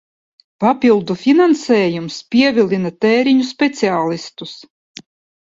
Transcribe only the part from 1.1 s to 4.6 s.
finansējums pievilina tēriņu speciālistus!